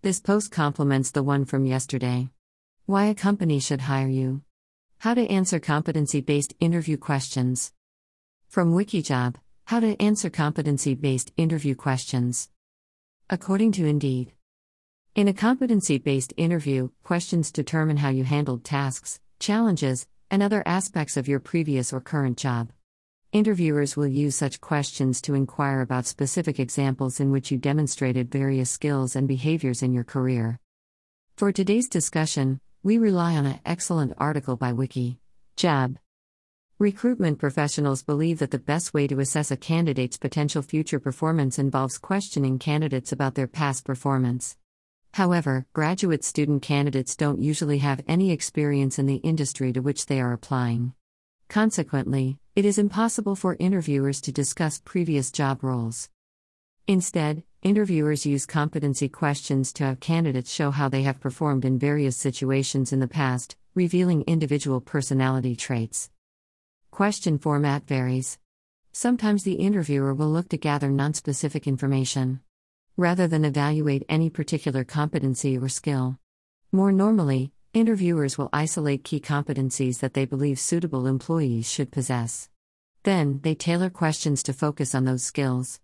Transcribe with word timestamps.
This 0.00 0.20
post 0.20 0.52
complements 0.52 1.10
the 1.10 1.24
one 1.24 1.44
from 1.44 1.66
yesterday. 1.66 2.28
Why 2.86 3.06
a 3.06 3.16
company 3.16 3.58
should 3.58 3.80
hire 3.80 4.06
you. 4.06 4.42
How 4.98 5.14
to 5.14 5.26
answer 5.26 5.58
competency 5.58 6.20
based 6.20 6.54
interview 6.60 6.96
questions. 6.96 7.72
From 8.48 8.74
Wikijob 8.74 9.34
How 9.64 9.80
to 9.80 10.00
answer 10.00 10.30
competency 10.30 10.94
based 10.94 11.32
interview 11.36 11.74
questions. 11.74 12.48
According 13.28 13.72
to 13.72 13.86
Indeed. 13.86 14.34
In 15.16 15.26
a 15.26 15.34
competency 15.34 15.98
based 15.98 16.32
interview, 16.36 16.90
questions 17.02 17.50
determine 17.50 17.96
how 17.96 18.10
you 18.10 18.22
handled 18.22 18.62
tasks, 18.62 19.18
challenges, 19.40 20.06
and 20.30 20.44
other 20.44 20.62
aspects 20.64 21.16
of 21.16 21.26
your 21.26 21.40
previous 21.40 21.92
or 21.92 22.00
current 22.00 22.38
job. 22.38 22.70
Interviewers 23.30 23.94
will 23.94 24.06
use 24.06 24.36
such 24.36 24.58
questions 24.58 25.20
to 25.20 25.34
inquire 25.34 25.82
about 25.82 26.06
specific 26.06 26.58
examples 26.58 27.20
in 27.20 27.30
which 27.30 27.50
you 27.50 27.58
demonstrated 27.58 28.30
various 28.30 28.70
skills 28.70 29.14
and 29.14 29.28
behaviors 29.28 29.82
in 29.82 29.92
your 29.92 30.02
career. 30.02 30.58
For 31.36 31.52
today's 31.52 31.90
discussion, 31.90 32.58
we 32.82 32.96
rely 32.96 33.36
on 33.36 33.44
an 33.44 33.60
excellent 33.66 34.14
article 34.16 34.56
by 34.56 34.72
Wiki. 34.72 35.18
Job. 35.56 35.98
Recruitment 36.78 37.38
professionals 37.38 38.02
believe 38.02 38.38
that 38.38 38.50
the 38.50 38.58
best 38.58 38.94
way 38.94 39.06
to 39.06 39.20
assess 39.20 39.50
a 39.50 39.58
candidate's 39.58 40.16
potential 40.16 40.62
future 40.62 40.98
performance 40.98 41.58
involves 41.58 41.98
questioning 41.98 42.58
candidates 42.58 43.12
about 43.12 43.34
their 43.34 43.46
past 43.46 43.84
performance. 43.84 44.56
However, 45.12 45.66
graduate 45.74 46.24
student 46.24 46.62
candidates 46.62 47.14
don't 47.14 47.42
usually 47.42 47.78
have 47.78 48.02
any 48.08 48.30
experience 48.30 48.98
in 48.98 49.04
the 49.04 49.16
industry 49.16 49.70
to 49.74 49.80
which 49.80 50.06
they 50.06 50.18
are 50.18 50.32
applying. 50.32 50.94
Consequently, 51.48 52.38
it 52.58 52.64
is 52.64 52.76
impossible 52.76 53.36
for 53.36 53.56
interviewers 53.60 54.20
to 54.20 54.32
discuss 54.32 54.82
previous 54.84 55.30
job 55.30 55.62
roles. 55.62 56.10
Instead, 56.88 57.44
interviewers 57.62 58.26
use 58.26 58.46
competency 58.46 59.08
questions 59.08 59.72
to 59.72 59.84
have 59.84 60.00
candidates 60.00 60.52
show 60.52 60.72
how 60.72 60.88
they 60.88 61.02
have 61.02 61.20
performed 61.20 61.64
in 61.64 61.78
various 61.78 62.16
situations 62.16 62.92
in 62.92 62.98
the 62.98 63.06
past, 63.06 63.54
revealing 63.76 64.24
individual 64.26 64.80
personality 64.80 65.54
traits. 65.54 66.10
Question 66.90 67.38
format 67.38 67.86
varies. 67.86 68.40
Sometimes 68.90 69.44
the 69.44 69.52
interviewer 69.52 70.12
will 70.12 70.32
look 70.32 70.48
to 70.48 70.56
gather 70.56 70.88
nonspecific 70.90 71.64
information 71.64 72.40
rather 72.96 73.28
than 73.28 73.44
evaluate 73.44 74.04
any 74.08 74.28
particular 74.28 74.82
competency 74.82 75.56
or 75.56 75.68
skill. 75.68 76.18
More 76.72 76.90
normally, 76.90 77.52
Interviewers 77.78 78.36
will 78.36 78.48
isolate 78.52 79.04
key 79.04 79.20
competencies 79.20 80.00
that 80.00 80.12
they 80.12 80.24
believe 80.24 80.58
suitable 80.58 81.06
employees 81.06 81.70
should 81.70 81.92
possess. 81.92 82.48
Then, 83.04 83.38
they 83.44 83.54
tailor 83.54 83.88
questions 83.88 84.42
to 84.42 84.52
focus 84.52 84.96
on 84.96 85.04
those 85.04 85.22
skills. 85.22 85.78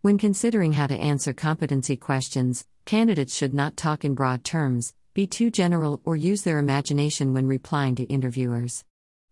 When 0.00 0.18
considering 0.18 0.72
how 0.72 0.88
to 0.88 0.98
answer 0.98 1.32
competency 1.32 1.96
questions, 1.96 2.66
candidates 2.86 3.36
should 3.36 3.54
not 3.54 3.76
talk 3.76 4.04
in 4.04 4.16
broad 4.16 4.42
terms, 4.42 4.94
be 5.14 5.28
too 5.28 5.48
general, 5.48 6.00
or 6.04 6.16
use 6.16 6.42
their 6.42 6.58
imagination 6.58 7.32
when 7.32 7.46
replying 7.46 7.94
to 7.94 8.02
interviewers. 8.02 8.84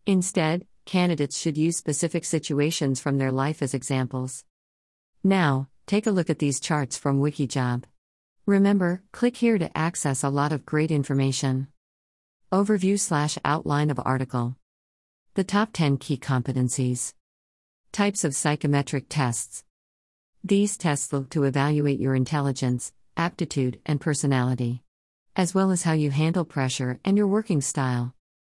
Instead, 0.07 0.69
candidates 0.85 1.37
should 1.37 1.59
use 1.59 1.77
specific 1.77 2.25
situations 2.25 3.01
from 3.01 3.19
their 3.19 3.33
life 3.33 3.63
as 3.63 3.75
examples. 3.75 4.45
Now, 5.25 5.67
take 5.89 6.07
a 6.07 6.13
look 6.13 6.31
at 6.31 6.39
these 6.39 6.61
charts 6.61 6.97
from 6.97 7.21
Wikijob. 7.21 7.83
Remember, 8.47 9.03
click 9.11 9.39
here 9.39 9.59
to 9.59 9.77
access 9.77 10.23
a 10.23 10.29
lot 10.29 10.53
of 10.53 10.65
great 10.65 10.93
information. 10.93 11.67
Overview 12.53 12.99
slash 12.99 13.39
outline 13.45 13.91
of 13.91 14.01
article. 14.05 14.57
The 15.35 15.45
top 15.45 15.71
10 15.73 15.99
key 15.99 16.17
competencies. 16.17 17.15
Types 17.93 18.25
of 18.25 18.35
psychometric 18.35 19.07
tests. 19.09 19.63
These 20.43 20.77
tests 20.77 21.13
look 21.13 21.31
to 21.31 21.45
evaluate 21.45 22.01
your 22.01 22.17
intelligence, 22.17 22.93
aptitude, 23.17 23.79
and 23.87 24.01
personality, 24.01 24.83
as 25.37 25.55
well 25.55 25.71
as 25.71 25.85
how 25.85 25.93
you 25.93 26.11
handle 26.11 26.45
pressure 26.45 26.99
and 27.05 27.17
your 27.17 27.29
working 27.29 27.61
style. 27.61 28.15